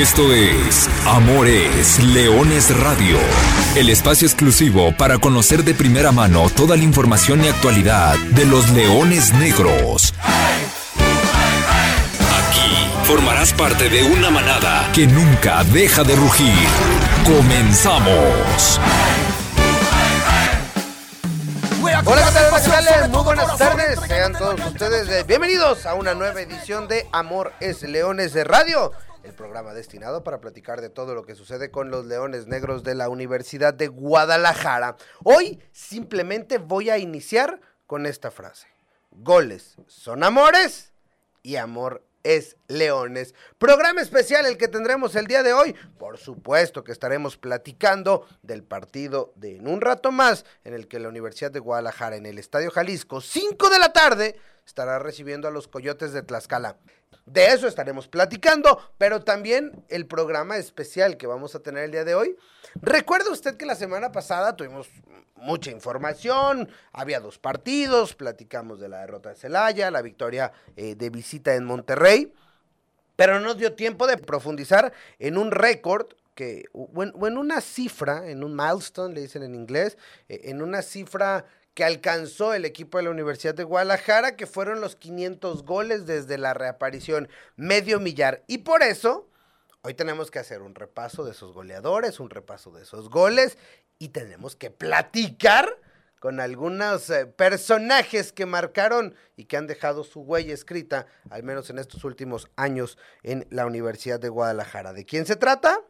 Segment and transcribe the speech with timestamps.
[0.00, 3.16] Esto es Amores Leones Radio,
[3.76, 8.68] el espacio exclusivo para conocer de primera mano toda la información y actualidad de los
[8.70, 10.12] leones negros.
[12.18, 16.68] Aquí formarás parte de una manada que nunca deja de rugir.
[17.24, 18.80] Comenzamos.
[22.04, 24.00] Hola, ¿qué tal, Muy buenas tardes.
[24.08, 28.92] Sean todos ustedes bienvenidos a una nueva edición de Amor es Leones de Radio
[29.24, 32.94] el programa destinado para platicar de todo lo que sucede con los Leones Negros de
[32.94, 34.96] la Universidad de Guadalajara.
[35.22, 38.68] Hoy simplemente voy a iniciar con esta frase.
[39.10, 40.92] Goles son amores
[41.42, 43.34] y amor es Leones.
[43.58, 45.74] Programa especial el que tendremos el día de hoy.
[45.98, 50.98] Por supuesto que estaremos platicando del partido de en un rato más en el que
[50.98, 55.50] la Universidad de Guadalajara en el Estadio Jalisco, 5 de la tarde, estará recibiendo a
[55.50, 56.76] los Coyotes de Tlaxcala.
[57.26, 62.04] De eso estaremos platicando, pero también el programa especial que vamos a tener el día
[62.04, 62.36] de hoy.
[62.82, 64.88] Recuerda usted que la semana pasada tuvimos
[65.36, 71.10] mucha información, había dos partidos, platicamos de la derrota de Celaya, la victoria eh, de
[71.10, 72.32] visita en Monterrey,
[73.16, 78.28] pero no nos dio tiempo de profundizar en un récord que, o en, una cifra,
[78.28, 79.96] en un milestone, le dicen en inglés,
[80.28, 84.80] eh, en una cifra que alcanzó el equipo de la Universidad de Guadalajara, que fueron
[84.80, 88.44] los 500 goles desde la reaparición, medio millar.
[88.46, 89.28] Y por eso,
[89.82, 93.58] hoy tenemos que hacer un repaso de esos goleadores, un repaso de esos goles,
[93.98, 95.78] y tenemos que platicar
[96.20, 101.68] con algunos eh, personajes que marcaron y que han dejado su huella escrita, al menos
[101.68, 104.94] en estos últimos años, en la Universidad de Guadalajara.
[104.94, 105.82] ¿De quién se trata?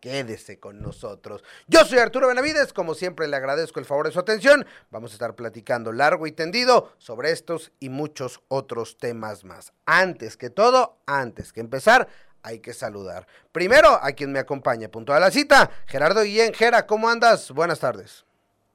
[0.00, 1.44] Quédese con nosotros.
[1.66, 4.66] Yo soy Arturo Benavides, como siempre le agradezco el favor de su atención.
[4.90, 9.74] Vamos a estar platicando largo y tendido sobre estos y muchos otros temas más.
[9.84, 12.08] Antes que todo, antes que empezar,
[12.42, 13.26] hay que saludar.
[13.52, 16.54] Primero a quien me acompaña, punto a la cita, Gerardo Guillén.
[16.54, 17.50] Gera, ¿cómo andas?
[17.50, 18.24] Buenas tardes.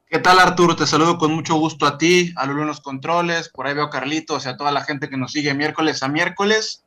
[0.07, 0.75] ¿Qué tal Arturo?
[0.75, 3.85] Te saludo con mucho gusto a ti, a Lulu en los controles, por ahí veo
[3.85, 6.84] a Carlitos y a toda la gente que nos sigue miércoles a miércoles.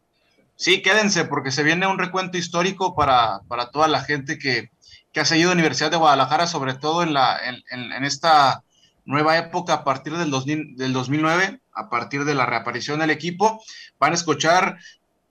[0.58, 3.42] Sí, quédense porque se viene un recuento histórico para,
[3.72, 4.70] toda la gente que,
[5.14, 7.38] ha seguido Universidad de Guadalajara, sobre todo en, la,
[7.70, 8.64] en, esta
[9.04, 10.32] nueva época a partir del,
[10.76, 13.62] del 2009, a partir de la reaparición del equipo.
[14.00, 14.78] Van a escuchar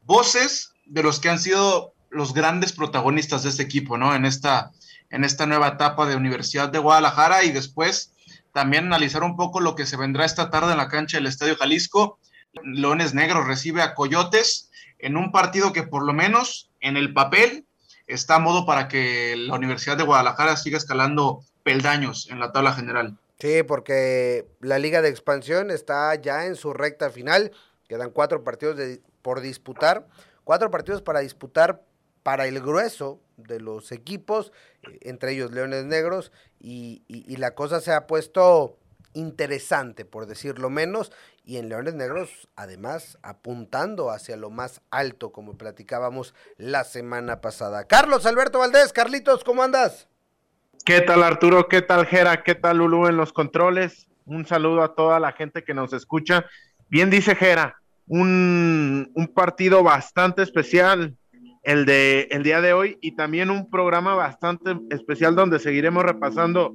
[0.03, 4.15] voces de los que han sido los grandes protagonistas de este equipo, ¿no?
[4.15, 4.71] En esta,
[5.09, 8.13] en esta nueva etapa de Universidad de Guadalajara y después
[8.53, 11.57] también analizar un poco lo que se vendrá esta tarde en la cancha del Estadio
[11.57, 12.19] Jalisco.
[12.63, 14.66] Leones Negros recibe a Coyotes
[14.99, 17.65] en un partido que por lo menos en el papel
[18.07, 22.73] está a modo para que la Universidad de Guadalajara siga escalando peldaños en la tabla
[22.73, 23.17] general.
[23.39, 27.51] Sí, porque la Liga de Expansión está ya en su recta final.
[27.87, 28.79] Quedan cuatro partidos
[29.21, 30.07] por disputar.
[30.43, 31.83] Cuatro partidos para disputar
[32.23, 34.51] para el grueso de los equipos,
[34.83, 38.77] eh, entre ellos Leones Negros, y, y la cosa se ha puesto
[39.13, 41.11] interesante, por decirlo menos,
[41.47, 47.85] y en Leones Negros, además, apuntando hacia lo más alto, como platicábamos la semana pasada.
[47.87, 50.09] Carlos Alberto Valdés, Carlitos, ¿cómo andas?
[50.85, 51.69] ¿Qué tal Arturo?
[51.69, 52.43] ¿Qué tal Jera?
[52.43, 54.07] ¿Qué tal Lulu en los controles?
[54.25, 56.45] Un saludo a toda la gente que nos escucha.
[56.89, 61.15] Bien dice Jera, un, un partido bastante especial
[61.63, 66.73] el de el día de hoy y también un programa bastante especial donde seguiremos repasando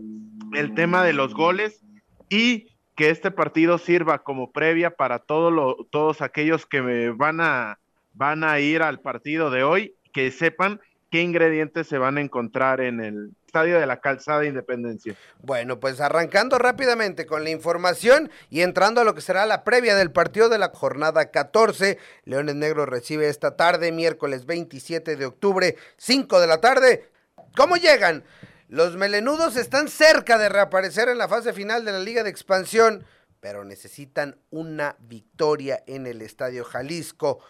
[0.55, 1.83] el tema de los goles
[2.31, 7.79] y que este partido sirva como previa para todos aquellos que van a,
[8.13, 10.81] van a ir al partido de hoy, que sepan
[11.11, 15.15] qué ingredientes se van a encontrar en el estadio de la Calzada Independencia.
[15.43, 19.95] Bueno, pues arrancando rápidamente con la información y entrando a lo que será la previa
[19.95, 25.77] del partido de la jornada 14, Leones Negros recibe esta tarde, miércoles 27 de octubre,
[25.99, 27.11] 5 de la tarde.
[27.55, 28.25] ¿Cómo llegan?
[28.73, 33.05] Los melenudos están cerca de reaparecer en la fase final de la Liga de Expansión,
[33.39, 37.41] pero necesitan una victoria en el Estadio Jalisco.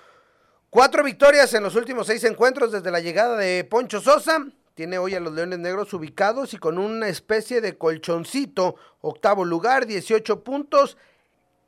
[0.68, 4.44] Cuatro victorias en los últimos seis encuentros desde la llegada de Poncho Sosa.
[4.74, 8.74] Tiene hoy a los Leones Negros ubicados y con una especie de colchoncito.
[9.00, 10.96] Octavo lugar, 18 puntos.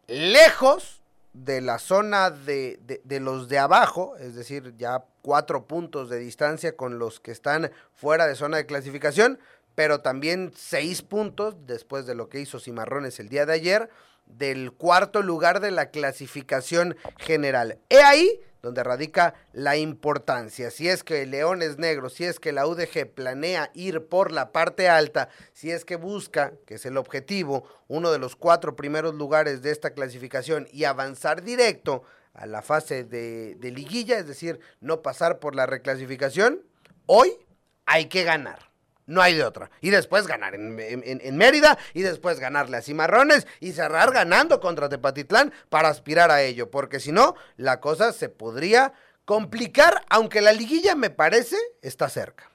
[0.08, 1.03] Lejos
[1.34, 6.76] de la zona de, de, los de abajo, es decir, ya cuatro puntos de distancia
[6.76, 9.40] con los que están fuera de zona de clasificación,
[9.74, 13.90] pero también seis puntos después de lo que hizo Cimarrones el día de ayer
[14.26, 17.78] del cuarto lugar de la clasificación general.
[17.88, 20.70] He ahí donde radica la importancia.
[20.70, 24.88] Si es que Leones Negros, si es que la UDG planea ir por la parte
[24.88, 29.60] alta, si es que busca, que es el objetivo, uno de los cuatro primeros lugares
[29.60, 35.02] de esta clasificación y avanzar directo a la fase de, de liguilla, es decir, no
[35.02, 36.62] pasar por la reclasificación,
[37.04, 37.36] hoy
[37.84, 38.73] hay que ganar.
[39.06, 39.70] No hay de otra.
[39.80, 45.52] Y después ganar en, Mérida y después ganarle a Cimarrones y cerrar ganando contra Tepatitlán
[45.68, 46.70] para aspirar a ello.
[46.70, 52.50] Porque si no, la cosa se podría complicar, aunque la liguilla me parece está cerca.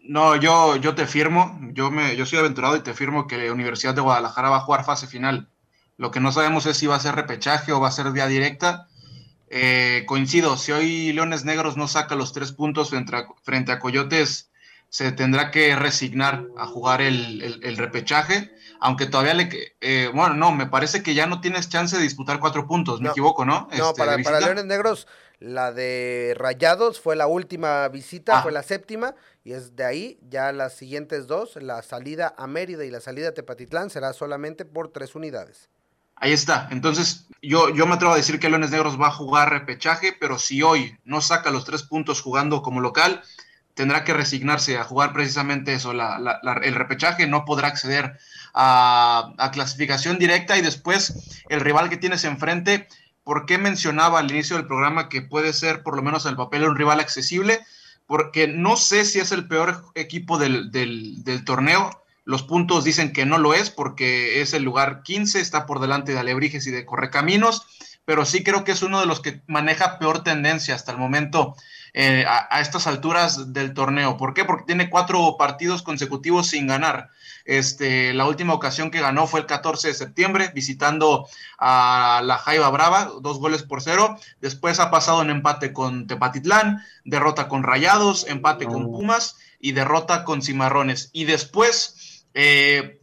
[0.00, 3.52] No, yo, yo te firmo, yo, me, yo soy aventurado y te firmo que la
[3.52, 5.48] Universidad de Guadalajara va a jugar fase final.
[5.96, 8.26] Lo que no sabemos es si va a ser repechaje o va a ser vía
[8.26, 8.88] directa.
[9.48, 14.50] Eh, coincido, si hoy Leones Negros no saca los tres puntos frente frente a Coyotes,
[14.92, 19.48] se tendrá que resignar a jugar el, el- el repechaje, aunque todavía le...
[19.80, 23.06] eh, bueno, no, me parece que ya no tienes chance de disputar cuatro puntos, me
[23.06, 23.12] No.
[23.12, 23.68] equivoco, ¿no?
[23.76, 24.40] No, Este, para.
[24.40, 25.08] Leones Negros,
[25.38, 28.42] la de Rayados fue la última visita, Ah.
[28.42, 32.84] fue la séptima, y es de ahí ya las siguientes dos, la salida a Mérida
[32.84, 35.70] y la salida a Tepatitlán será solamente por tres unidades.
[36.16, 36.68] Ahí está.
[36.70, 40.38] Entonces, yo, yo me atrevo a decir que Leones Negros va a jugar repechaje, pero
[40.38, 43.22] si hoy no saca los tres puntos jugando como local,
[43.74, 48.18] tendrá que resignarse a jugar precisamente eso, la- la- la- el repechaje, no podrá acceder
[48.54, 52.86] a, clasificación directa y después el rival que tienes enfrente,
[53.24, 56.36] ¿por qué mencionaba al inicio del programa que puede ser por lo menos en el
[56.36, 57.60] papel un rival accesible?
[58.06, 63.12] Porque no sé si es el peor equipo del, del- del torneo, los puntos dicen
[63.12, 66.70] que no lo es porque es el lugar 15, está por delante de Alebrijes y
[66.70, 67.66] de Correcaminos,
[68.04, 71.54] pero sí creo que es uno de los que maneja peor tendencia hasta el momento
[71.94, 74.16] eh, a, a estas alturas del torneo.
[74.16, 74.44] ¿Por qué?
[74.44, 77.10] Porque tiene cuatro partidos consecutivos sin ganar.
[77.44, 81.26] Este, la última ocasión que ganó fue el 14 de septiembre, visitando
[81.58, 84.16] a la Jaiba Brava, dos goles por cero.
[84.40, 90.24] Después ha pasado en empate con Tepatitlán, derrota con Rayados, empate con Pumas y derrota
[90.24, 91.10] con Cimarrones.
[91.12, 93.00] Y después, eh,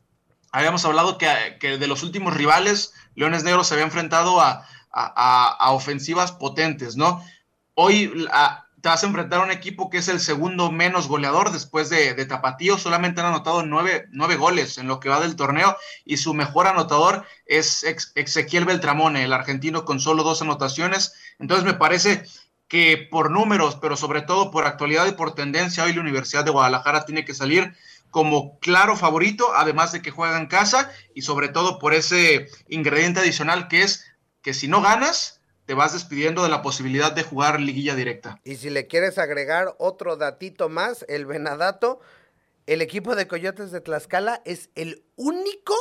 [0.51, 5.13] habíamos hablado que, que de los últimos rivales, Leones Negros se había enfrentado a, a-
[5.15, 7.24] a- a ofensivas potentes, ¿no?
[7.75, 11.52] Hoy a- te vas a enfrentar a un equipo que es el segundo menos goleador
[11.52, 15.36] después de, de Tapatío, solamente han anotado nueve, nueve goles en lo que va del
[15.36, 17.84] torneo y su mejor anotador es
[18.16, 21.14] Ezequiel Beltramone, el argentino con solo dos anotaciones.
[21.40, 22.24] Entonces me parece
[22.68, 26.52] que por números, pero sobre todo por actualidad y por tendencia, hoy la Universidad de
[26.52, 27.74] Guadalajara tiene que salir
[28.12, 33.20] como claro favorito, además de que juega en casa y sobre todo por ese ingrediente
[33.20, 34.06] adicional que es
[34.42, 35.38] que si no ganas,
[35.69, 38.39] te vas despidiendo de la posibilidad de jugar liguilla directa.
[38.44, 42.00] Y si le quieres agregar otro datito más, el Venadato,
[42.66, 45.75] el equipo de Coyotes de Tlaxcala es el único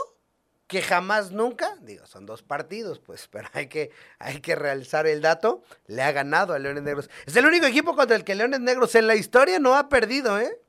[0.66, 5.22] que jamás nunca, digo, son dos partidos, pues, pero hay que, hay que realzar el
[5.22, 7.08] dato, le ha ganado a Leones Negros.
[7.24, 10.38] Es el único equipo contra el que Leones Negros en la historia no ha perdido,
[10.38, 10.60] ¿eh?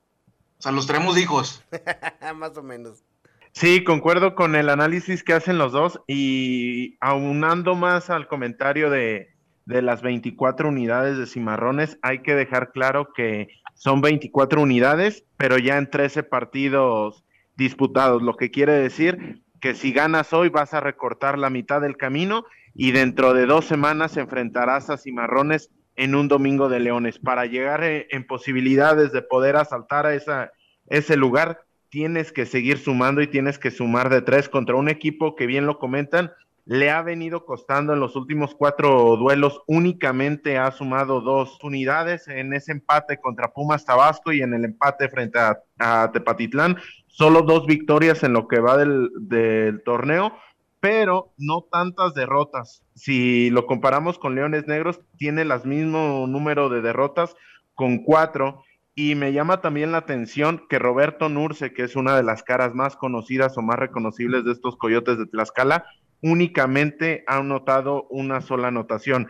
[0.59, 1.61] O sea, los tenemos hijos.
[2.35, 3.03] más o menos.
[3.51, 9.29] Sí, concuerdo con el análisis que hacen los dos y aunando más al comentario de,
[9.65, 15.57] de las 24 unidades de Cimarrones, hay que dejar claro que son 24 unidades, pero
[15.57, 17.23] ya en 13 partidos
[17.55, 21.97] disputados, lo que quiere decir que si ganas hoy vas a recortar la mitad del
[21.97, 27.19] camino y dentro de dos semanas enfrentarás a Cimarrones en un domingo de Leones.
[27.19, 30.51] Para llegar eh, en posibilidades de poder asaltar a esa,
[30.87, 35.35] ese lugar, tienes que seguir sumando y tienes que sumar de tres contra un equipo
[35.35, 36.31] que bien lo comentan,
[36.65, 42.53] le ha venido costando en los últimos cuatro duelos, únicamente ha sumado dos unidades en
[42.53, 45.39] ese empate contra Pumas Tabasco y en el empate frente
[45.79, 46.77] a, Tepatitlán,
[47.07, 50.33] solo dos victorias en lo que va del, del torneo,
[50.79, 52.83] pero no tantas derrotas.
[52.93, 57.35] Si lo comparamos con Leones Negros, tiene el mismo número de derrotas
[57.73, 58.63] con cuatro.
[59.01, 62.75] Y me llama también la atención que Roberto Nurce, que es una de las caras
[62.75, 65.85] más conocidas o más reconocibles de estos coyotes de Tlaxcala,
[66.21, 69.29] únicamente ha anotado una sola anotación.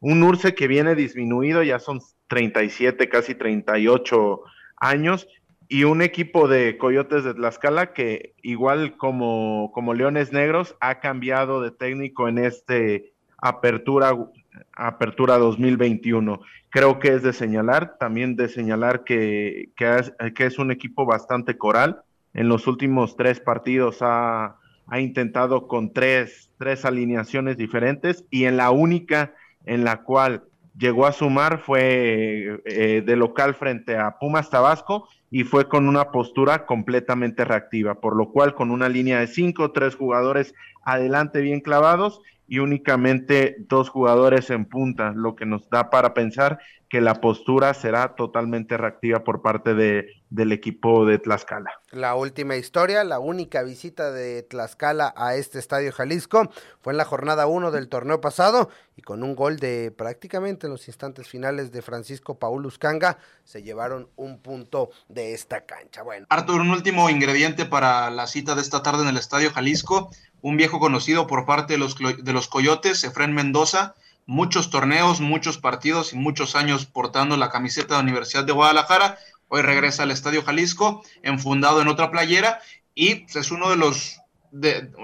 [0.00, 4.42] Un Nurce que viene disminuido, ya son 37, casi 38
[4.76, 5.26] años,
[5.66, 11.62] y un equipo de Coyotes de Tlaxcala que igual como, como Leones Negros ha cambiado
[11.62, 14.12] de técnico en este apertura,
[14.72, 16.40] apertura 2021.
[16.70, 22.02] Creo que es de señalar, también de señalar que, que, es, un equipo bastante coral.
[22.34, 28.56] En los últimos tres partidos ha, ha intentado con tres, tres alineaciones diferentes y en
[28.56, 29.34] la única
[29.64, 30.44] en la cual
[30.78, 36.10] llegó a sumar fue eh, de local frente a Pumas Tabasco y fue con una
[36.10, 41.60] postura completamente reactiva, por lo cual con una línea de cinco, tres jugadores adelante bien
[41.60, 46.58] clavados y únicamente dos jugadores en punta, lo que nos da para pensar
[46.88, 51.70] que la postura será totalmente reactiva por parte de del equipo de Tlaxcala.
[51.92, 56.50] La última historia, la única visita de Tlaxcala a este estadio Jalisco
[56.80, 60.72] fue en la jornada 1 del torneo pasado y con un gol de prácticamente en
[60.72, 66.02] los instantes finales de Francisco Paul Uscanga se llevaron un punto de esta cancha.
[66.02, 66.26] Bueno.
[66.28, 70.10] Artur, un último ingrediente para la cita de esta tarde en el estadio Jalisco,
[70.42, 73.94] un viejo conocido por parte de los, de los Coyotes, Efren Mendoza,
[74.26, 79.18] muchos torneos, muchos partidos y muchos años portando la camiseta de la Universidad de Guadalajara,
[79.48, 82.60] Hoy regresa al Estadio Jalisco, enfundado en otra playera,
[82.94, 84.20] y es uno de los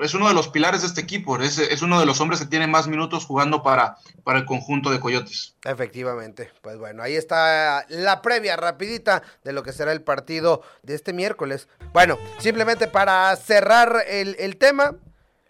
[0.03, 2.47] es uno de los pilares de este equipo, es, es, uno de los hombres que
[2.47, 5.57] tiene más minutos jugando para, para el conjunto de Coyotes.
[5.65, 10.95] Efectivamente, pues bueno, ahí está la previa rapidita de lo que será el partido de
[10.95, 11.69] este miércoles.
[11.93, 14.95] Bueno, simplemente para cerrar el, el tema,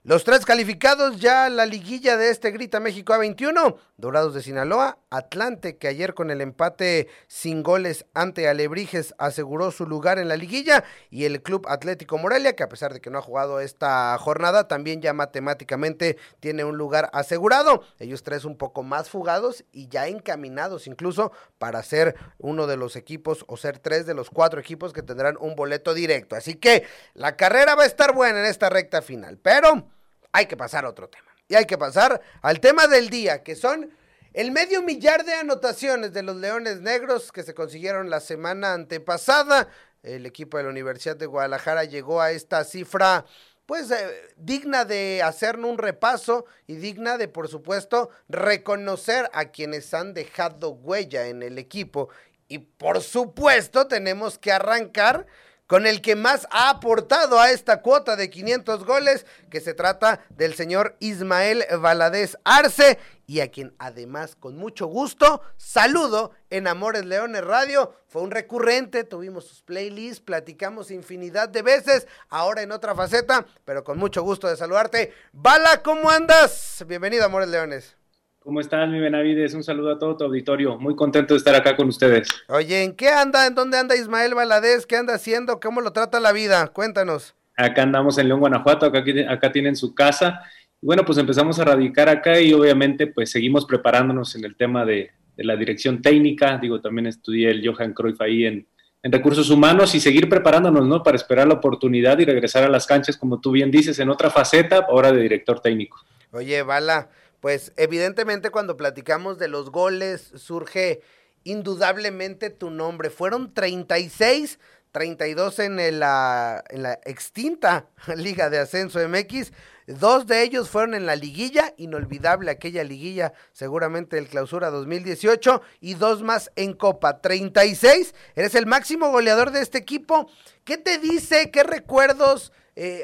[0.04, 5.76] los tres calificados ya la liguilla de este Grita México A21, Dorados de Sinaloa, Atlante
[5.76, 10.82] que ayer con el empate sin goles ante Alebrijes aseguró su lugar en la liguilla
[11.08, 14.66] y el Club Atlético Morelia que a pesar de que no ha jugado esta jornada
[14.66, 17.84] también ya matemáticamente tiene un lugar asegurado.
[18.00, 22.96] Ellos tres un poco más fugados y ya encaminados incluso para ser uno de los
[22.96, 26.34] equipos o ser tres de los cuatro equipos que tendrán un boleto directo.
[26.34, 26.82] Así que
[27.14, 29.91] la carrera va a estar buena en esta recta final, pero
[30.32, 31.30] hay que pasar a otro tema.
[31.48, 33.92] Y hay que pasar al tema del día, que son
[34.32, 39.68] el medio millar de anotaciones de los Leones Negros que se consiguieron la semana antepasada.
[40.02, 43.26] El equipo de la Universidad de Guadalajara llegó a esta cifra
[43.66, 49.94] pues eh, digna de hacernos un repaso y digna de, por supuesto, reconocer a quienes
[49.94, 52.08] han dejado huella en el equipo.
[52.48, 55.26] Y por supuesto tenemos que arrancar
[55.72, 60.20] con el que más ha aportado a esta cuota de 500 goles, que se trata
[60.28, 67.06] del señor Ismael Valadez Arce, y a quien además con mucho gusto saludo en Amores
[67.06, 67.94] Leones Radio.
[68.06, 73.82] Fue un recurrente, tuvimos sus playlists, platicamos infinidad de veces, ahora en otra faceta, pero
[73.82, 75.14] con mucho gusto de saludarte.
[75.32, 76.84] Bala, ¿cómo andas?
[76.86, 77.96] Bienvenido Amores Leones.
[78.44, 79.54] ¿Cómo estás, mi Benavides?
[79.54, 80.76] Un saludo a todo tu auditorio.
[80.76, 82.28] Muy contento de estar acá con ustedes.
[82.48, 83.46] Oye, ¿en qué anda?
[83.46, 84.84] ¿En dónde anda Ismael Valadez?
[84.84, 85.60] ¿Qué anda haciendo?
[85.60, 86.66] ¿Cómo lo trata la vida?
[86.68, 87.36] Cuéntanos.
[87.56, 88.86] Acá andamos en León, Guanajuato.
[88.86, 90.42] Acá, acá tienen su casa.
[90.80, 94.84] Y bueno, pues empezamos a radicar acá y obviamente pues seguimos preparándonos en el tema
[94.84, 96.58] de, la dirección técnica.
[96.58, 98.66] Digo, también estudié el Johan Cruyff ahí en,
[99.04, 101.04] en recursos humanos y seguir preparándonos, ¿no?
[101.04, 104.30] Para esperar la oportunidad y regresar a las canchas, como tú bien dices, en otra
[104.30, 106.04] faceta, ahora de director técnico.
[106.32, 107.08] Oye, Bala,
[107.42, 111.00] pues evidentemente cuando platicamos de los goles surge
[111.42, 113.10] indudablemente tu nombre.
[113.10, 114.60] Fueron 36,
[114.92, 119.50] 32 en la, en la extinta Liga de Ascenso MX.
[119.88, 125.94] Dos de ellos fueron en la liguilla, inolvidable aquella liguilla, seguramente el clausura 2018, y
[125.94, 127.20] dos más en Copa.
[127.20, 130.30] 36, eres el máximo goleador de este equipo.
[130.62, 131.50] ¿Qué te dice?
[131.50, 132.52] ¿Qué recuerdos?
[132.74, 133.02] Eh,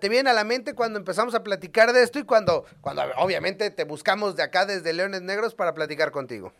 [0.00, 3.70] te viene a la mente cuando empezamos a platicar de esto y cuando, cuando obviamente
[3.70, 6.52] te buscamos de acá desde Leones Negros para platicar contigo?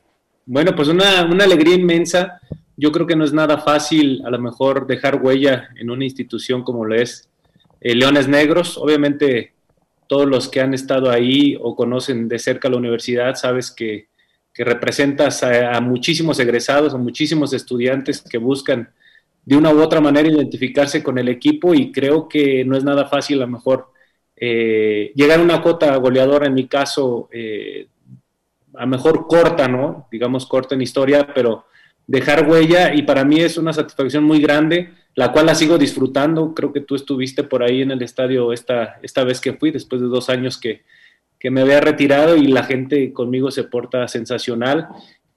[0.45, 2.41] Bueno, pues una, alegría inmensa.
[2.77, 6.63] Yo creo que no es nada fácil a lo mejor dejar huella en una institución
[6.63, 7.29] como lo es
[7.81, 8.79] eh, Leones Negros.
[8.79, 9.55] Obviamente
[10.07, 14.09] todos los que han estado ahí o conocen de cerca la universidad, sabes que,
[14.59, 18.91] representas a, muchísimos egresados, a muchísimos estudiantes que buscan
[19.47, 23.07] de una u otra manera identificarse con el equipo y creo que no es nada
[23.07, 23.93] fácil a lo mejor
[24.37, 27.87] eh, llegar a una cota goleadora, en mi caso, eh,
[28.75, 30.09] a lo mejor corta, ¿no?
[30.11, 31.65] Digamos corta en historia, pero
[32.09, 36.53] dejar huella y para mí es una satisfacción muy grande, la cual la sigo disfrutando.
[36.53, 40.01] Creo que tú estuviste por ahí en el estadio esta, esta vez que fui, después
[40.03, 40.83] de dos años que,
[41.39, 44.89] que me había retirado y la gente conmigo se porta sensacional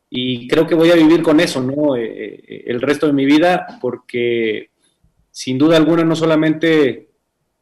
[0.09, 1.95] y creo que voy a vivir con eso, ¿no?
[1.95, 4.71] Eh, eh, el resto de mi vida, porque
[5.31, 7.09] sin duda alguna no solamente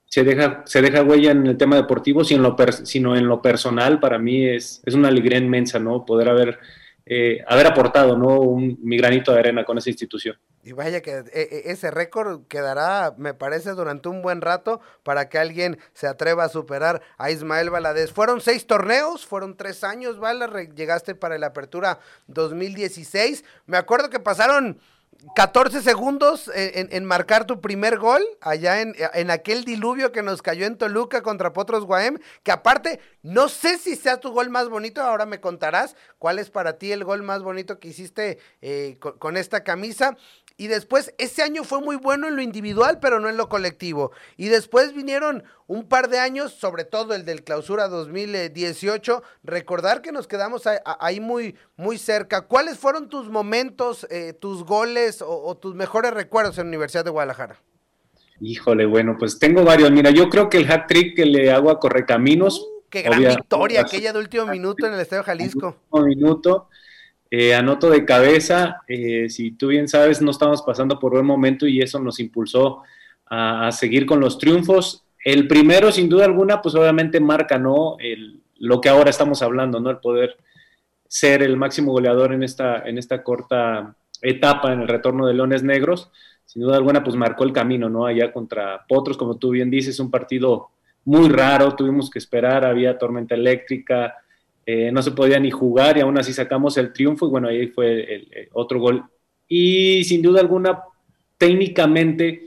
[0.06, 4.46] se deja, se deja huella en el tema deportivo, sino en lo, personal, para mí
[4.46, 6.06] es, es una alegría inmensa, ¿no?
[6.06, 6.60] Poder haber
[7.10, 8.42] eh, haber aportado ¿no?
[8.42, 10.36] Un, mi granito de arena con esa institución.
[10.68, 15.30] Y vaya que eh, eh, ese récord quedará, me parece, durante un buen rato para
[15.30, 18.12] que alguien se atreva a superar a Ismael Valadez.
[18.12, 23.46] Fueron seis torneos, fueron tres años, Bala, llegaste para la apertura 2016.
[23.66, 24.78] Me acuerdo que pasaron
[25.36, 30.66] 14 segundos en, marcar tu primer gol allá en, en, aquel diluvio que nos cayó
[30.66, 35.02] en Toluca contra Potros Guaem, que aparte no sé si sea tu gol más bonito,
[35.02, 39.38] ahora me contarás cuál es para ti el gol más bonito que hiciste eh, con,
[39.38, 40.16] esta camisa.
[40.58, 44.12] Y después ese año fue muy bueno en lo individual, pero no en lo colectivo.
[44.38, 50.12] Y después vinieron un par de años, sobre todo el del clausura 2018, recordar que
[50.12, 50.64] nos quedamos
[51.00, 52.42] ahí muy, muy cerca.
[52.48, 57.12] ¿Cuáles fueron tus momentos, eh, tus goles o, tus mejores recuerdos en la Universidad de
[57.12, 57.62] Guadalajara?
[58.42, 59.92] Híjole, bueno, pues tengo varios.
[59.92, 62.60] Mira, yo creo que el hat trick que le hago a Correcaminos.
[62.60, 65.76] Uh, qué gran victoria, aquella de último minuto en el Estadio Jalisco.
[65.92, 66.70] Último minuto
[67.30, 71.68] eh, anoto de cabeza, eh, si tú bien sabes, no estamos pasando por buen momento
[71.68, 72.84] y eso nos impulsó
[73.26, 75.04] a, seguir con los triunfos.
[75.24, 77.98] El primero, sin duda alguna, pues obviamente marca, ¿no?
[78.58, 79.90] Lo que ahora estamos hablando, ¿no?
[79.90, 80.38] El poder
[81.08, 85.64] ser el máximo goleador en esta, en esta corta etapa en el retorno de Leones
[85.64, 86.12] Negros.
[86.46, 88.06] Sin duda alguna, pues marcó el camino, ¿no?
[88.06, 90.70] Allá contra Potros, como tú bien dices, un partido
[91.04, 94.16] muy raro, tuvimos que esperar, había tormenta eléctrica,
[94.70, 97.68] eh, no se podía ni jugar y aún así sacamos el triunfo y bueno, ahí
[97.68, 99.02] fue otro gol.
[99.48, 100.82] Y sin duda alguna,
[101.38, 102.44] técnicamente,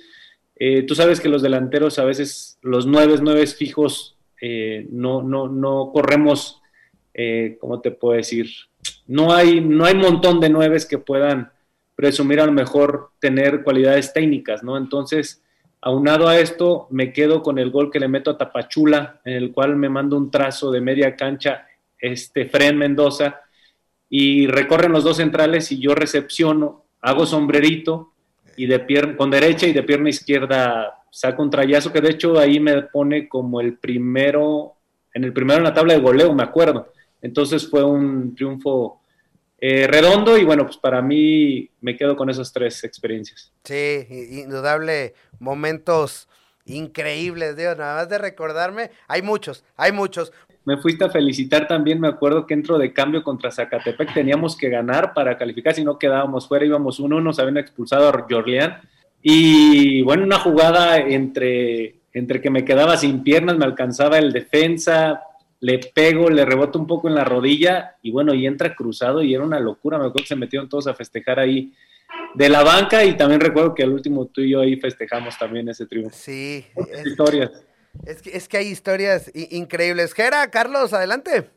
[0.55, 5.49] eh, tú sabes que los delanteros a veces, los nueve, nueve fijos, eh, no, no,
[5.49, 6.61] no corremos,
[7.59, 8.51] ¿cómo te puedo decir?
[9.07, 11.51] No hay, no hay montón de nueves que puedan
[11.95, 14.77] presumir a lo mejor tener cualidades técnicas, ¿no?
[14.77, 15.43] Entonces,
[15.81, 19.53] aunado a esto, me quedo con el gol que le meto a Tapachula, en el
[19.53, 21.67] cual me mando un trazo de media cancha
[22.01, 23.41] este Fren Mendoza,
[24.09, 28.13] y recorren los dos centrales y yo recepciono, hago sombrerito
[28.57, 32.39] y de pierna, con derecha y de pierna izquierda saco un trayazo que de hecho
[32.39, 34.75] ahí me pone como el primero,
[35.15, 36.93] en el primero en la tabla de goleo, me acuerdo.
[37.23, 39.01] Entonces fue un triunfo
[39.59, 43.53] eh, redondo y bueno, pues para mí me quedo con esas tres experiencias.
[43.65, 46.29] Sí, indudable momentos
[46.65, 50.33] increíbles, digo, nada más de recordarme, hay muchos, hay muchos
[50.71, 54.69] me fuiste a felicitar también, me acuerdo que entro de cambio contra Zacatepec, teníamos que
[54.69, 58.79] ganar para calificar, si no quedábamos fuera, íbamos 1-1, nos habían expulsado a Jorleán.
[59.21, 65.23] Y bueno, una jugada entre, entre que me quedaba sin piernas, me alcanzaba el defensa,
[65.59, 69.35] le pego, le reboto un poco en la rodilla y bueno, y entra cruzado y
[69.35, 71.73] era una locura, me acuerdo que se metieron todos a festejar ahí
[72.37, 75.69] de la banca y también recuerdo que el último tú y yo ahí festejamos también
[75.69, 76.17] ese triunfo.
[76.17, 76.65] Sí.
[77.05, 77.51] Historias.
[78.05, 80.15] Es que, es que hay historias increíbles.
[80.15, 81.51] Gera, Carlos, adelante.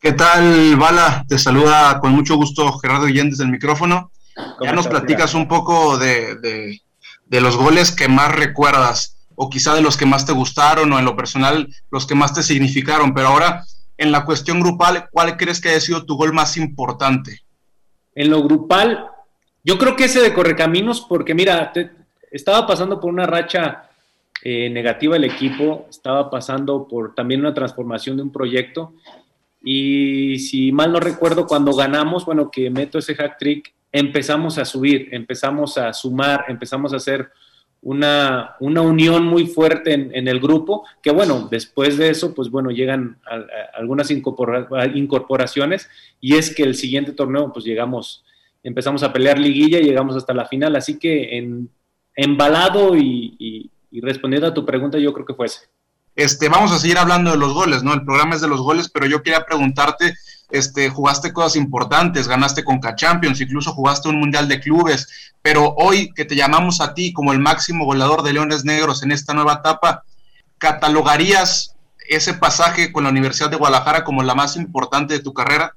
[0.00, 1.24] ¿Qué tal, Bala?
[1.28, 4.12] Te saluda con mucho gusto Gerardo Guillén desde el micrófono.
[4.60, 6.80] Ya nos platicas un poco de,
[7.28, 11.04] los goles que más recuerdas, o quizá de los que más te gustaron, o en
[11.04, 13.12] lo personal, los que más te significaron.
[13.12, 13.64] Pero ahora,
[13.96, 17.42] en la cuestión grupal, ¿cuál crees que haya sido tu gol más importante?
[18.14, 19.10] En lo grupal,
[19.64, 21.72] yo creo que ese de Correcaminos, porque mira,
[22.30, 23.87] estaba pasando por una racha
[24.42, 28.94] eh, negativa el equipo, estaba pasando por también una transformación de un proyecto.
[29.60, 34.64] Y si mal no recuerdo, cuando ganamos, bueno, que meto ese hack trick, empezamos a
[34.64, 37.30] subir, empezamos a sumar, empezamos a hacer
[37.80, 42.70] una, una unión muy fuerte en, el grupo, que bueno, después de eso, pues bueno,
[42.70, 43.18] llegan
[43.74, 45.88] algunas incorporaciones
[46.20, 48.24] y es que el siguiente torneo, pues llegamos,
[48.62, 51.70] empezamos a pelear liguilla y llegamos hasta la final, así que en,
[52.14, 55.60] embalado y y respondiendo a tu pregunta, yo creo que fue ese.
[56.14, 57.94] Este, vamos a seguir hablando de los goles, ¿no?
[57.94, 60.14] El programa es de los goles, pero yo quería preguntarte,
[60.50, 66.12] este, jugaste cosas importantes, ganaste con Champions, incluso jugaste un Mundial de Clubes, pero hoy
[66.14, 69.60] que te llamamos a ti como el máximo goleador de Leones Negros en esta nueva
[69.60, 70.02] etapa,
[70.58, 71.76] ¿catalogarías
[72.08, 75.74] ese pasaje con la Universidad de Guadalajara como la más importante de tu carrera?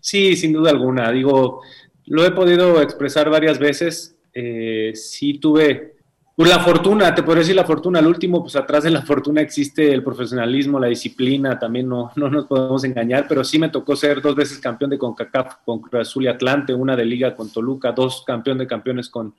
[0.00, 1.10] Sí, sin duda alguna.
[1.10, 1.62] Digo,
[2.06, 4.16] lo he podido expresar varias veces.
[4.32, 5.96] Eh, sí tuve
[6.40, 9.42] pues la fortuna, te podría decir la fortuna, al último, pues atrás de la fortuna
[9.42, 13.94] existe el profesionalismo, la disciplina, también no, no nos podemos engañar, pero sí me tocó
[13.94, 17.52] ser dos veces campeón de CONCACAF con Cruz Azul y Atlante, una de liga con
[17.52, 19.34] Toluca, dos campeón de campeones con,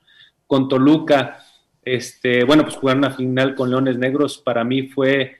[0.46, 1.40] con Toluca,
[1.84, 5.38] este, bueno, pues jugar una final con Leones Negros para mí fue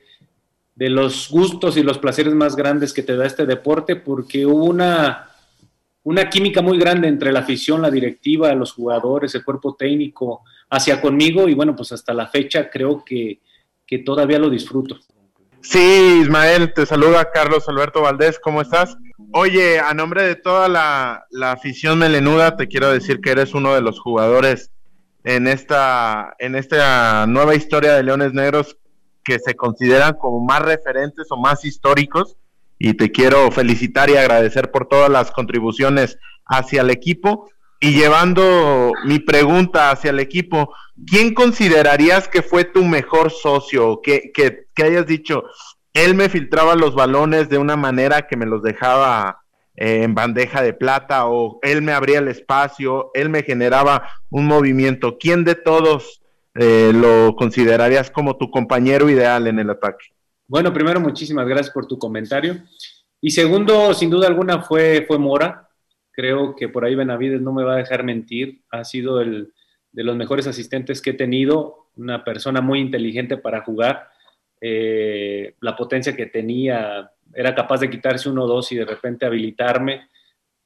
[0.74, 4.64] de los gustos y los placeres más grandes que te da este deporte, porque hubo
[4.64, 5.28] una,
[6.04, 11.00] una química muy grande entre la afición, la directiva, los jugadores, el cuerpo técnico, hacia
[11.00, 13.40] conmigo y bueno, pues hasta la fecha creo que,
[14.06, 14.98] todavía lo disfruto.
[15.60, 18.96] Sí, Ismael, te saluda Carlos Alberto Valdés, ¿cómo estás?
[19.34, 23.74] Oye, a nombre de toda la, la, afición melenuda, te quiero decir que eres uno
[23.74, 24.70] de los jugadores
[25.24, 28.78] en esta, en esta nueva historia de Leones Negros
[29.22, 32.36] que se consideran como más referentes o más históricos.
[32.84, 37.48] Y te quiero felicitar y agradecer por todas las contribuciones hacia el equipo.
[37.78, 40.74] Y llevando mi pregunta hacia el equipo,
[41.06, 44.00] ¿quién considerarías que fue tu mejor socio?
[44.02, 45.44] Que, que, hayas dicho,
[45.92, 49.44] él me filtraba los balones de una manera que me los dejaba
[49.76, 54.46] eh, en bandeja de plata o él me abría el espacio, él me generaba un
[54.46, 55.18] movimiento.
[55.20, 56.20] ¿Quién de todos
[56.56, 60.11] eh, lo considerarías como tu compañero ideal en el ataque?
[60.52, 62.58] Bueno, primero, muchísimas gracias por tu comentario.
[63.22, 65.70] Y segundo, sin duda alguna, fue, fue Mora.
[66.10, 68.60] Creo que por ahí Benavides no me va a dejar mentir.
[68.70, 69.54] Ha sido el
[69.92, 74.10] de los mejores asistentes que he tenido, una persona muy inteligente para jugar.
[74.60, 79.24] Eh, la potencia que tenía, era capaz de quitarse uno o dos y de repente
[79.24, 80.10] habilitarme.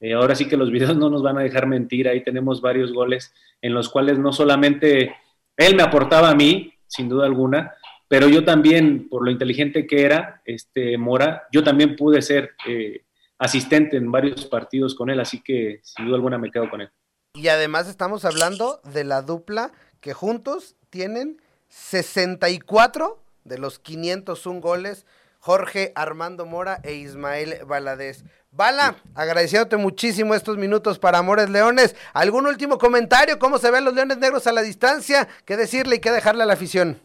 [0.00, 2.08] Eh, ahora sí que los videos no nos van a dejar mentir.
[2.08, 5.14] Ahí tenemos varios goles en los cuales no solamente
[5.56, 7.72] él me aportaba a mí, sin duda alguna,
[8.08, 13.04] pero yo también, por lo inteligente que era, este Mora, yo también pude ser eh,
[13.38, 16.90] asistente en varios partidos con él, así que sin duda alguna me quedo con él.
[17.34, 25.04] Y además estamos hablando de la dupla que juntos tienen 64 de los 501 goles,
[25.38, 28.24] Jorge Armando Mora e Ismael Valadez.
[28.50, 31.94] Bala, agradeciéndote muchísimo estos minutos para Amores Leones.
[32.14, 33.38] ¿Algún último comentario?
[33.38, 35.28] ¿Cómo se ven los Leones Negros a la distancia?
[35.44, 37.00] ¿Qué decirle y qué dejarle a la afición?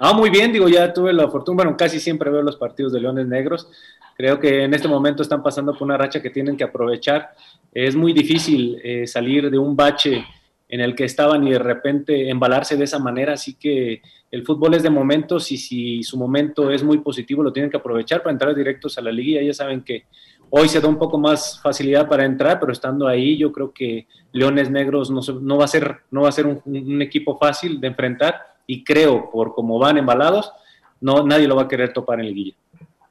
[0.00, 3.00] Ah, muy bien, digo, ya tuve la fortuna, bueno, casi siempre veo los partidos de
[3.00, 3.68] Leones Negros.
[4.16, 7.30] Creo que en este momento están pasando por una racha que tienen que aprovechar.
[7.72, 10.24] Es muy difícil eh, salir de un bache
[10.68, 14.74] en el que estaban y de repente embalarse de esa manera, así que el fútbol
[14.74, 18.32] es de momentos y si su momento es muy positivo lo tienen que aprovechar para
[18.32, 19.42] entrar directos a la liga.
[19.42, 20.04] Ya saben que
[20.50, 24.06] hoy se da un poco más facilidad para entrar, pero estando ahí yo creo que
[24.30, 28.57] Leones Negros no, va a ser, no va a ser un equipo fácil de enfrentar
[28.68, 30.52] y creo, por cómo van embalados,
[31.00, 32.54] no, nadie lo va a querer topar en el guilla.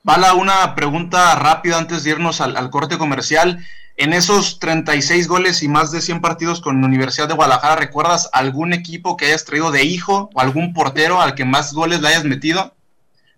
[0.04, 3.60] Bala, una pregunta rápida antes de irnos al, corte comercial.
[3.98, 8.30] En esos 36 goles y más de 100 partidos con la Universidad de Guadalajara, ¿recuerdas
[8.32, 12.10] algún equipo que hayas traído de hijo o algún portero al que más goles le
[12.10, 12.76] hayas metido?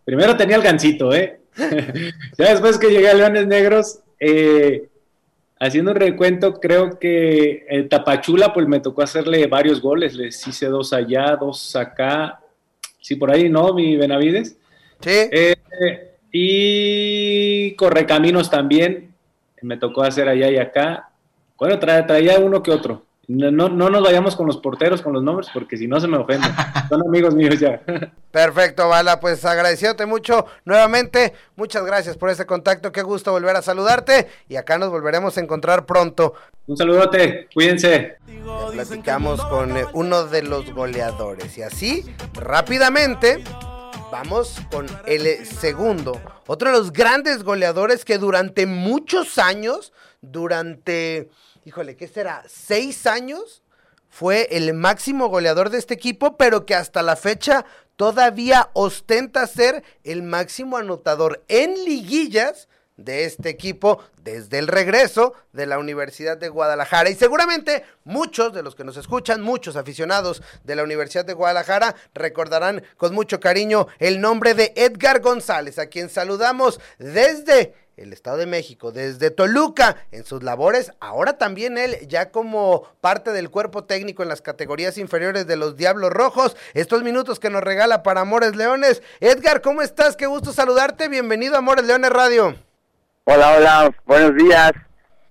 [0.04, 1.40] Primero tenía el gancito, ¿eh?
[2.38, 4.90] ya después que llegué a Leones Negros, eh,
[5.60, 10.16] haciendo un recuento, creo que el Tapachula, pues me tocó hacerle varios goles.
[10.16, 12.40] Les hice dos allá, dos acá.
[13.02, 13.74] Sí, por ahí, ¿no?
[13.74, 14.58] Mi Benavides.
[15.02, 15.30] Sí.
[15.32, 15.56] Eh,
[16.32, 19.14] y Correcaminos también.
[19.62, 21.10] Me tocó hacer allá y acá.
[21.58, 23.06] Bueno, traía uno que otro.
[23.30, 26.18] No, no, nos vayamos con los porteros, con los nombres, porque si no se me
[26.18, 26.52] ofenden.
[26.90, 27.80] Son amigos míos ya.
[28.32, 29.20] Perfecto, Bala.
[29.20, 31.34] Pues agradeciéndote mucho nuevamente.
[31.56, 32.92] Muchas gracias por este contacto.
[32.92, 34.28] Qué gusto volver a saludarte.
[34.48, 36.34] Y acá nos volveremos a encontrar pronto.
[36.66, 37.48] Un saludote.
[37.54, 38.18] Cuídense.
[38.74, 41.56] platicamos con uno de los goleadores.
[41.60, 43.44] Y así, rápidamente,
[44.12, 46.20] vamos con el segundo.
[46.48, 51.30] Otro de los grandes goleadores que durante muchos años, durante
[51.66, 52.44] híjole, ¿qué será?
[52.48, 53.64] ¿Seis años?
[54.10, 59.84] Fue el máximo goleador de este equipo, pero que hasta la fecha todavía ostenta ser
[60.04, 62.68] el máximo anotador en liguillas
[63.04, 67.10] de este equipo desde el regreso de la Universidad de Guadalajara.
[67.10, 71.96] Y seguramente muchos de los que nos escuchan, muchos aficionados de la Universidad de Guadalajara,
[72.14, 78.38] recordarán con mucho cariño el nombre de Edgar González, a quien saludamos desde el Estado
[78.38, 83.84] de México, desde Toluca, en sus labores, ahora también él ya como parte del cuerpo
[83.84, 88.22] técnico en las categorías inferiores de los Diablos Rojos, estos minutos que nos regala para
[88.22, 89.04] Amores Leones.
[89.20, 90.16] Edgar, ¿cómo estás?
[90.16, 92.56] Qué gusto saludarte, bienvenido a Amores Leones Radio.
[93.26, 94.72] Hola, hola, buenos días.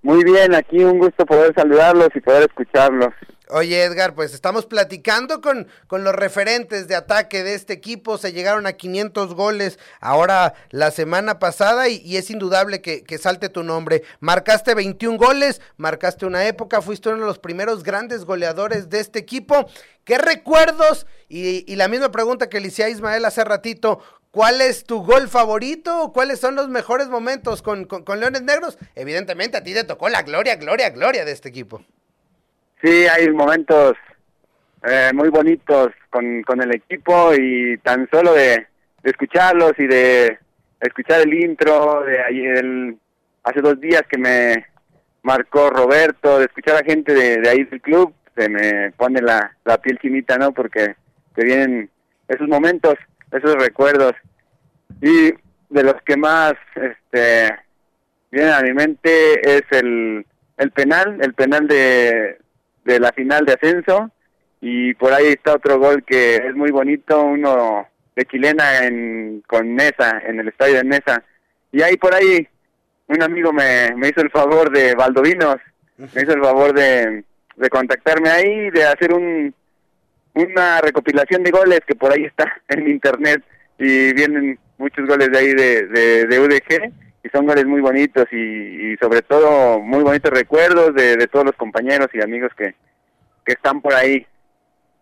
[0.02, 3.12] Muy bien, aquí un gusto poder saludarlos y poder escucharlos.
[3.50, 8.32] Oye Edgar, pues estamos platicando con, con los referentes de ataque de este equipo, se
[8.32, 14.02] llegaron a 500 goles ahora la semana pasada y, es indudable que, salte tu nombre.
[14.20, 19.18] Marcaste 21 goles, marcaste una época, fuiste uno de los primeros grandes goleadores de este
[19.18, 19.66] equipo.
[20.04, 21.06] ¿Qué recuerdos?
[21.28, 25.26] Y, la misma pregunta que le hice a Ismael hace ratito, ¿Cuál es tu gol
[25.26, 26.12] favorito?
[26.12, 28.76] ¿Cuáles son los mejores momentos con, con, Leones Negros?
[28.94, 31.82] Evidentemente a ti te tocó la gloria, gloria, gloria de este equipo.
[32.82, 33.94] Sí, hay momentos
[34.84, 38.66] eh, muy bonitos con, con el equipo y tan solo de,
[39.02, 40.38] escucharlos y de
[40.80, 42.94] escuchar el intro de ayer,
[43.42, 44.66] hace dos días que me
[45.22, 49.78] marcó Roberto, de escuchar a gente de, ahí del club, se me pone la, la
[49.78, 50.52] piel chinita, ¿no?
[50.52, 50.94] Porque
[51.34, 51.90] te vienen
[52.28, 52.94] esos momentos,
[53.32, 54.12] esos recuerdos.
[55.02, 55.32] Y
[55.70, 57.58] de los que más este
[58.30, 60.24] vienen a mi mente es el,
[60.56, 62.38] el penal, el penal de,
[62.88, 64.10] de la final de ascenso.
[64.60, 69.72] Y por ahí está otro gol que es muy bonito, uno de chilena en, con
[69.74, 71.22] Mesa, en el estadio de Mesa.
[71.70, 72.48] Y ahí por ahí
[73.06, 75.58] un amigo me, me hizo el favor de Valdovinos,
[75.96, 77.24] me hizo el favor de,
[77.56, 79.54] de contactarme ahí, de hacer un,
[80.34, 83.44] una recopilación de goles que por ahí está en internet.
[83.78, 86.92] Y vienen muchos goles de ahí de, de, de UDG
[87.28, 91.54] y son goles muy bonitos y, sobre todo muy bonitos recuerdos de, de, todos los
[91.54, 92.74] compañeros y amigos que,
[93.44, 94.26] que están por ahí.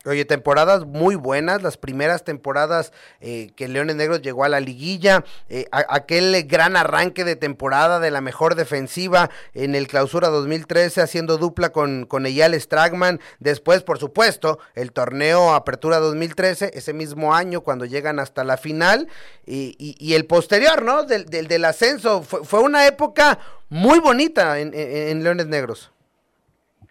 [0.07, 5.25] Oye, temporadas muy buenas, las primeras temporadas eh, que Leones Negros llegó a la liguilla,
[5.49, 11.39] eh, aquel gran arranque de temporada de la mejor defensiva en el clausura 2013, haciendo
[11.39, 17.63] dupla con, con Eyal Stragman, después, por supuesto, el torneo Apertura 2013, ese mismo año
[17.63, 19.09] cuando llegan hasta la final,
[19.45, 21.03] y, el posterior, ¿no?
[21.03, 23.39] Del, del, ascenso, fue, una época
[23.69, 25.93] muy bonita en, en Leones Negros.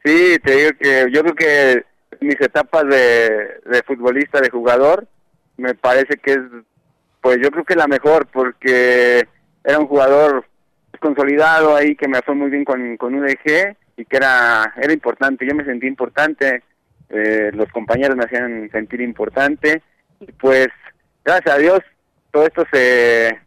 [0.03, 5.07] Sí, te digo que yo creo que mis etapas de, de futbolista, de jugador,
[5.57, 6.39] me parece que es,
[7.21, 9.27] pues yo creo que la mejor, porque
[9.63, 10.45] era un jugador
[10.99, 15.45] consolidado ahí que me fue muy bien con, con UDG y que era, era importante,
[15.47, 16.63] yo me sentí importante,
[17.09, 19.81] eh, los compañeros me hacían sentir importante
[20.19, 20.67] y pues
[21.23, 21.79] gracias a Dios
[22.31, 23.39] todo esto se,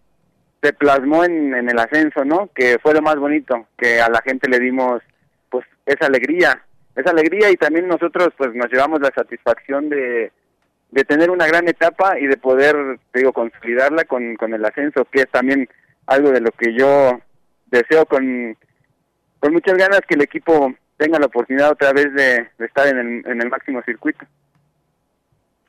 [0.62, 2.48] se plasmó en, en el ascenso, ¿no?
[2.54, 5.02] Que fue lo más bonito, que a la gente le dimos
[5.50, 6.64] pues esa alegría,
[6.98, 10.32] esa alegría y también nosotros pues nos llevamos la satisfacción de,
[10.90, 15.20] de tener una gran etapa y de poder, digo, consolidarla con, con el ascenso, que
[15.20, 15.68] es también
[16.06, 17.20] algo de lo que yo
[17.66, 18.56] deseo con,
[19.38, 23.26] con muchas ganas que el equipo tenga la oportunidad otra vez de, estar en el,
[23.30, 24.26] en el máximo circuito.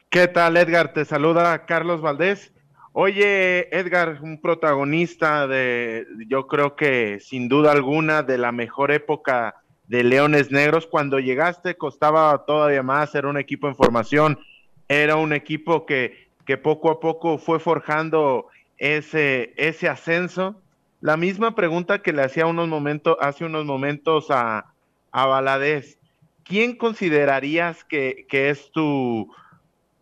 [0.09, 0.93] ¿Qué tal, Edgar?
[0.93, 2.51] Te saluda Carlos Valdés.
[2.93, 9.55] Oye, Edgar, un protagonista de, yo creo que sin duda alguna, de la mejor época
[9.89, 10.88] de Leones Negros.
[10.88, 14.39] Cuando llegaste costaba todavía más, era un equipo en formación,
[14.88, 18.47] era un equipo que, que poco a poco fue forjando
[18.78, 20.62] ese, ese ascenso.
[21.02, 24.73] La misma pregunta que le hacía unos momentos, hace unos momentos a,
[25.12, 25.97] a Valadez.
[26.43, 29.32] ¿Quién considerarías que, que es tu,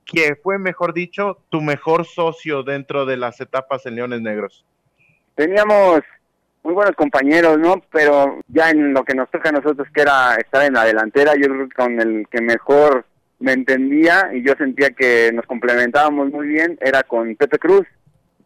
[0.06, 4.66] que fue, mejor dicho, tu mejor socio dentro de las etapas en Leones Negros?
[5.36, 6.02] Teníamos
[6.68, 7.82] muy buenos compañeros, ¿no?
[7.94, 11.34] Pero ya en lo que nos toca a nosotros, que era estar en la delantera,
[11.36, 13.06] yo creo que con el que mejor
[13.40, 17.88] me entendía y yo sentía que nos complementábamos muy bien, era con Pepe Cruz.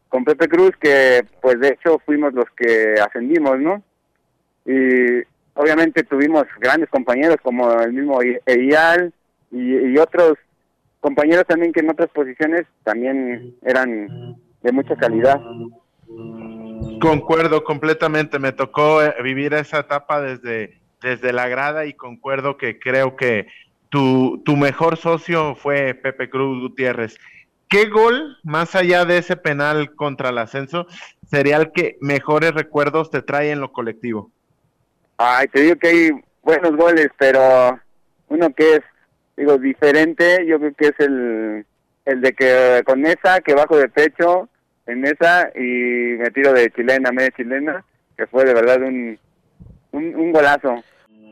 [0.07, 3.81] Con Pepe Cruz, que pues de hecho fuimos los que ascendimos, ¿no?
[4.67, 5.23] Y
[5.55, 9.11] obviamente tuvimos grandes compañeros como el mismo Eyal
[9.49, 10.33] y, y otros
[10.99, 15.41] compañeros también que en otras posiciones también eran de mucha calidad.
[17.01, 22.79] Concuerdo completamente, me tocó eh, vivir esa etapa desde, desde la grada y concuerdo que
[22.79, 23.47] creo que
[23.89, 27.17] tu, tu mejor socio fue Pepe Cruz Gutiérrez.
[27.67, 30.85] ¿Qué gol, más allá de ese penal contra el ascenso,
[31.25, 34.29] sería el que mejores recuerdos te trae en lo colectivo?
[35.17, 36.11] Ay, te digo que hay
[36.43, 37.79] buenos goles, pero
[38.27, 38.81] uno que es,
[39.37, 41.65] digo, diferente, yo creo que es el,
[42.05, 44.49] el de que con esa, que bajo de pecho,
[44.87, 47.83] en esa y me tiro de chilena, media chilena,
[48.17, 49.17] que fue de verdad un,
[49.91, 50.83] un, golazo.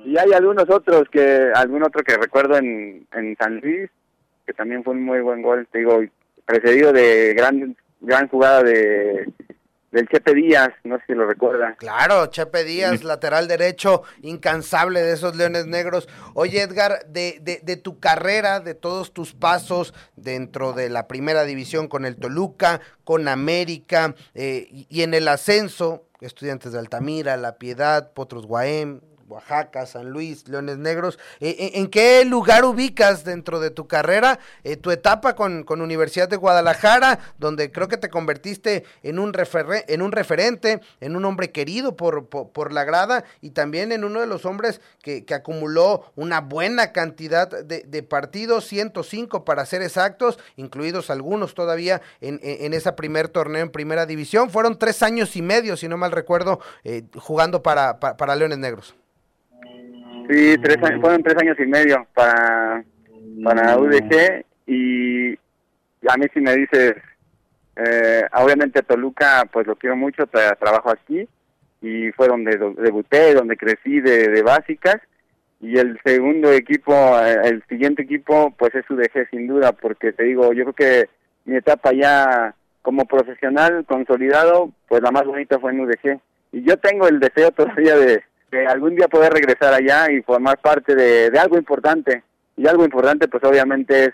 [0.05, 3.89] Y hay algunos otros que, algún otro que recuerdo en, en San Luis,
[4.45, 6.01] que también fue un muy buen gol, te digo,
[6.45, 9.29] precedido de gran, gran jugada de
[9.91, 11.75] del Chepe Díaz, no sé si lo recuerda.
[11.77, 16.07] Claro, Chepe Díaz, lateral derecho, incansable de esos Leones Negros.
[16.33, 21.43] Oye, Edgar, de, de, de, tu carrera, de todos tus pasos dentro de la primera
[21.43, 27.37] división con el Toluca, con América eh, y, y, en el ascenso, Estudiantes de Altamira,
[27.37, 31.19] La Piedad, Potros Guaem, Oaxaca, San Luis, Leones Negros.
[31.39, 35.81] Eh, eh, ¿En qué lugar ubicas dentro de tu carrera eh, tu etapa con, con,
[35.81, 39.31] Universidad de Guadalajara, donde creo que te convertiste en un,
[39.87, 44.19] en un referente, en un hombre querido por, por, la grada y también en uno
[44.19, 49.81] de los hombres que, que acumuló una buena cantidad de, de, partidos, 105 para ser
[49.81, 54.49] exactos, incluidos algunos todavía en, en, ese primer torneo en primera división?
[54.49, 56.59] Fueron tres años y medio, si no mal recuerdo,
[57.15, 58.98] jugando para, para, para Leones Negros.
[60.29, 62.83] Sí, tres años, fueron tres años y medio para,
[63.43, 65.33] para UDG y
[66.07, 66.97] a mí si me dices,
[67.75, 71.27] eh, obviamente Toluca pues lo quiero mucho, trabajo aquí
[71.81, 74.97] y fue donde debuté, donde crecí de, de básicas
[75.61, 80.25] y el segundo equipo, eh, el siguiente equipo pues es UDG sin duda porque te
[80.25, 81.09] digo, yo creo que
[81.45, 86.19] mi etapa ya como profesional consolidado pues la más bonita fue en UDG
[86.51, 90.59] y yo tengo el deseo todavía de de algún día poder regresar allá y formar
[90.59, 92.23] parte de, algo importante.
[92.57, 94.13] Y algo importante pues obviamente es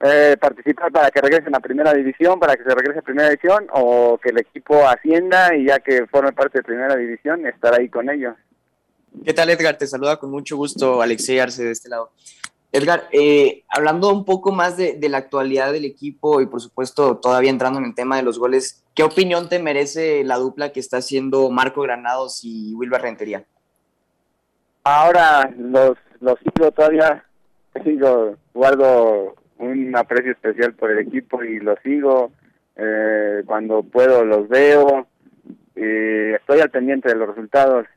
[0.00, 3.66] eh, participar para que regresen a primera división, para que se regrese a primera división
[3.72, 7.88] o que el equipo ascienda y ya que forme parte de primera división, estar ahí
[7.88, 8.34] con ellos.
[9.24, 9.78] ¿Qué tal Edgar?
[9.78, 12.10] Te saluda con mucho gusto Alexei Arce de este lado.
[12.72, 17.16] Edgar, eh, hablando un poco más de, de, la actualidad del equipo y por supuesto
[17.16, 20.80] todavía entrando en el tema de los goles, ¿qué opinión te merece la dupla que
[20.80, 23.46] está haciendo Marco Granados y Wilber Rentería?
[24.88, 27.24] Ahora los, los sigo todavía,
[27.82, 32.30] sigo, guardo un aprecio especial por el equipo y los sigo.
[32.76, 35.08] Eh, cuando puedo los veo.
[35.74, 37.88] y estoy al pendiente de los resultados.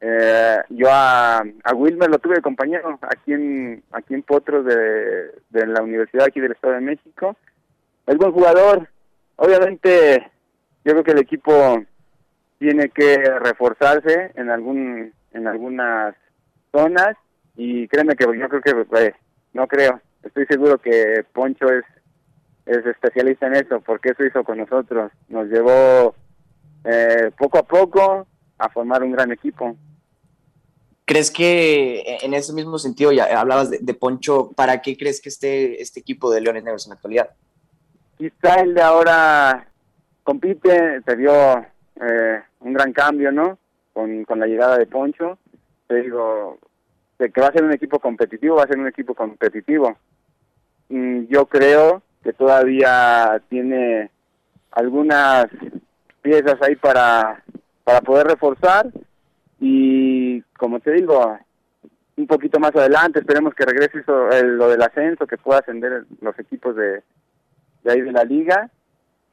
[0.00, 5.66] Eh, yo a, a Wilmer lo tuve compañero aquí en aquí en Potros de, de
[5.66, 7.36] la Universidad aquí del Estado de México.
[8.06, 8.88] Es buen jugador.
[9.34, 10.30] Obviamente,
[10.84, 11.82] yo creo que el equipo
[12.60, 16.14] tiene que reforzarse en algún en algunas
[16.72, 17.16] zonas
[17.56, 19.14] y créeme que yo creo que eh,
[19.52, 21.84] no creo, estoy seguro que Poncho es
[22.66, 26.14] es especialista en eso porque eso hizo con nosotros, nos llevó
[26.84, 28.26] eh, poco a poco
[28.58, 29.76] a formar un gran equipo.
[31.04, 35.28] ¿Crees que en ese mismo sentido, ya hablabas de, de Poncho, ¿para qué crees que
[35.28, 37.30] esté este equipo de Leones Negros en la actualidad?
[38.20, 39.66] quizá el de ahora
[40.22, 43.58] compite, se dio eh, un gran cambio, ¿no?
[44.26, 45.38] Con, la llegada de Poncho.
[45.86, 46.58] Te digo,
[47.18, 49.96] de que va a ser un equipo competitivo, va a ser un equipo competitivo.
[50.88, 54.10] Mm, yo creo que todavía tiene
[54.72, 55.46] algunas
[56.22, 57.42] piezas ahí para,
[57.84, 58.86] para poder reforzar
[59.58, 61.38] y como te digo,
[62.16, 66.04] un poquito más adelante esperemos que regrese eso, el- lo del ascenso, que pueda ascender
[66.20, 67.02] los equipos de,
[67.84, 68.70] de ahí de la liga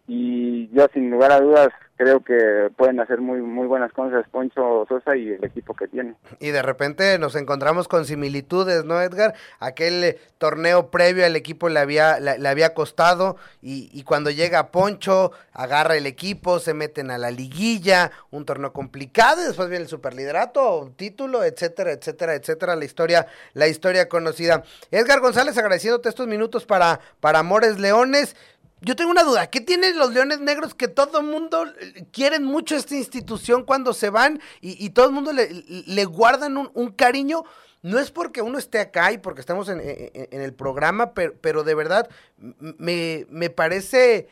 [0.08, 4.86] y yo sin lugar a dudas creo que pueden hacer muy muy buenas cosas Poncho
[4.88, 6.16] Sosa y el equipo que tiene.
[6.40, 9.34] Y de repente nos encontramos con similitudes, ¿no, Edgar?
[9.60, 14.30] Aquel eh, torneo previo al equipo le había, le, le había costado y, y cuando
[14.30, 19.70] llega Poncho, agarra el equipo, se meten a la liguilla, un torneo complicado, y después
[19.70, 24.64] viene el superliderato, título, etcétera, etcétera, etcétera, la historia, la historia conocida.
[24.92, 28.36] Edgar González, agradeciéndote estos minutos para, para Amores Leones.
[28.82, 32.44] Yo tengo una duda, ¿qué tienen los Leones Negros que todo el mundo eh, quieren
[32.44, 36.92] mucho esta institución cuando se van y, y todo el mundo le, le guardan un,
[36.92, 37.44] cariño?
[37.82, 41.74] No es porque uno esté acá y porque estamos en, el programa, pero, pero de
[41.74, 44.28] verdad me, me parece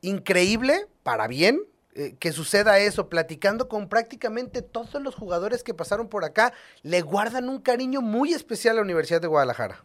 [0.00, 1.60] increíble, para bien,
[1.94, 6.52] eh, que suceda eso, platicando con prácticamente todos los jugadores que pasaron por acá,
[6.82, 9.84] le guardan un cariño muy especial a la Universidad de Guadalajara.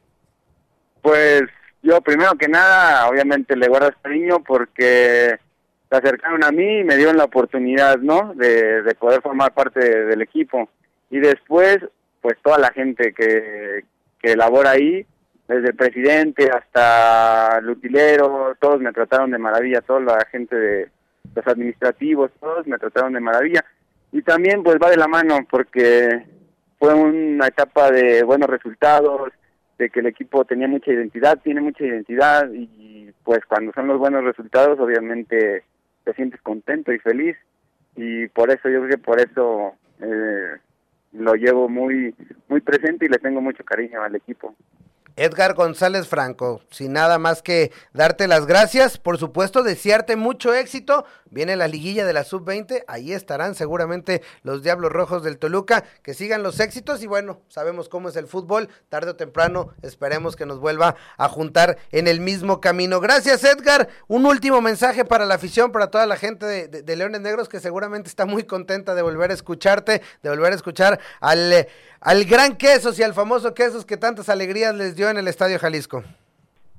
[1.03, 1.43] Pues
[1.81, 5.37] yo primero que nada, obviamente le guardas cariño porque
[5.89, 8.33] se acercaron a mí y me dieron la oportunidad, ¿no?
[8.35, 10.69] De, de poder formar parte de- del equipo.
[11.09, 11.79] Y después,
[12.21, 13.83] pues toda la gente que,
[14.21, 15.05] que labora ahí,
[15.47, 20.89] desde el presidente hasta el utilero, todos me trataron de maravilla, toda la gente de
[21.35, 23.65] los administrativos, todos me trataron de maravilla.
[24.11, 26.23] Y también pues va de la mano porque
[26.77, 29.31] fue una etapa de buenos resultados,
[29.79, 33.97] de que el equipo tenía mucha identidad, tiene mucha identidad y pues cuando son los
[33.97, 35.63] buenos resultados obviamente
[36.03, 37.37] te sientes contento y feliz
[37.95, 40.57] y por eso yo creo que por eso eh,
[41.13, 42.13] lo llevo muy
[42.49, 44.53] muy presente y le tengo mucho cariño al equipo.
[45.19, 51.03] Edgar González Franco, sin nada más que darte las gracias, por supuesto desearte mucho éxito,
[51.29, 56.13] viene la liguilla de la sub-20, ahí estarán seguramente los Diablos Rojos del Toluca, que
[56.13, 60.45] sigan los éxitos y bueno, sabemos cómo es el fútbol, tarde o temprano esperemos que
[60.45, 63.01] nos vuelva a juntar en el mismo camino.
[63.01, 67.49] Gracias Edgar, un último mensaje para la afición, para toda la gente de, Leones Negros
[67.49, 71.67] que seguramente está muy contenta de volver a escucharte, de volver a escuchar al...
[71.99, 75.59] al gran Quesos y al famoso Quesos que tantas alegrías les dio en el Estadio
[75.59, 76.03] Jalisco.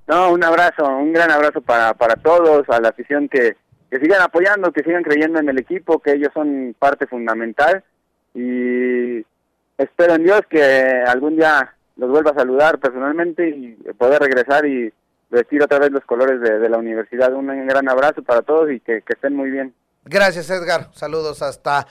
[0.06, 3.56] No, un abrazo, un gran abrazo para, para todos, a la afición que,
[3.90, 7.84] que sigan apoyando, que sigan creyendo en el equipo, que ellos son parte fundamental
[8.34, 9.24] y
[9.78, 14.92] espero en Dios que algún día los vuelva a saludar personalmente y poder regresar y
[15.30, 17.32] vestir otra vez los colores de, de la universidad.
[17.34, 19.74] Un gran abrazo para todos y que, que estén muy bien.
[20.04, 21.86] Gracias Edgar, saludos hasta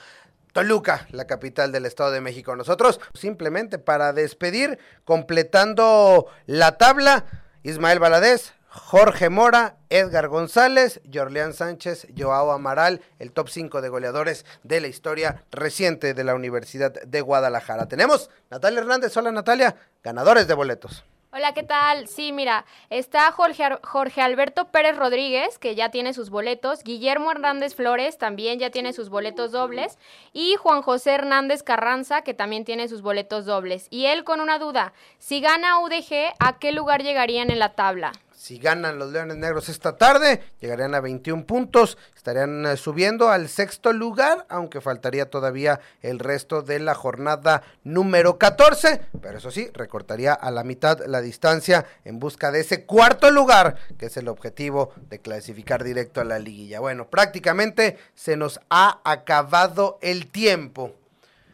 [0.52, 2.56] Toluca, la capital del Estado de México.
[2.56, 7.24] Nosotros simplemente para despedir, completando la tabla,
[7.62, 14.46] Ismael Valadez, Jorge Mora, Edgar González, Jorleán Sánchez, Joao Amaral, el top 5 de goleadores
[14.62, 17.88] de la historia reciente de la Universidad de Guadalajara.
[17.88, 21.04] Tenemos Natalia Hernández, hola Natalia, ganadores de boletos.
[21.32, 22.08] Hola, ¿qué tal?
[22.08, 27.76] Sí, mira, está Jorge, Jorge Alberto Pérez Rodríguez, que ya tiene sus boletos, Guillermo Hernández
[27.76, 29.96] Flores también ya tiene sus boletos dobles,
[30.32, 33.86] y Juan José Hernández Carranza, que también tiene sus boletos dobles.
[33.90, 38.10] Y él con una duda, si gana UDG, ¿a qué lugar llegarían en la tabla?
[38.40, 43.50] Si ganan los Leones Negros esta tarde, llegarían a 21 puntos, estarían eh, subiendo al
[43.50, 49.68] sexto lugar, aunque faltaría todavía el resto de la jornada número 14, pero eso sí,
[49.74, 54.28] recortaría a la mitad la distancia en busca de ese cuarto lugar, que es el
[54.28, 56.80] objetivo de clasificar directo a la liguilla.
[56.80, 60.94] Bueno, prácticamente se nos ha acabado el tiempo.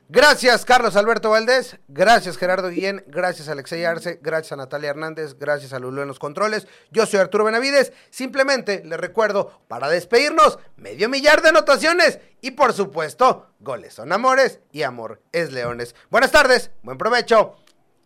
[0.08, 1.78] Gracias, Carlos Alberto Valdés.
[1.88, 3.04] Gracias, Gerardo Guillén.
[3.08, 4.20] Gracias, Alexey Arce.
[4.22, 5.36] Gracias a Natalia Hernández.
[5.36, 6.68] Gracias a Lulu en los controles.
[6.92, 7.92] Yo soy Arturo Benavides.
[8.10, 12.20] Simplemente les recuerdo, para despedirnos, medio millar de anotaciones.
[12.40, 15.96] Y por supuesto, goles son amores y amor es leones.
[16.08, 17.56] Buenas tardes, buen provecho.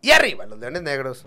[0.01, 1.27] Y arriba los leones negros.